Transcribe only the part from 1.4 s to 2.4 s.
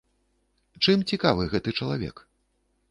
гэты чалавек?